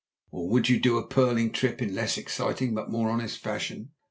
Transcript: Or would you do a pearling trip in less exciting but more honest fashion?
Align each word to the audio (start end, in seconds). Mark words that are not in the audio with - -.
Or 0.31 0.49
would 0.49 0.67
you 0.67 0.79
do 0.79 0.97
a 0.97 1.05
pearling 1.05 1.51
trip 1.51 1.79
in 1.79 1.93
less 1.93 2.17
exciting 2.17 2.73
but 2.73 2.89
more 2.89 3.11
honest 3.11 3.37
fashion? 3.37 3.91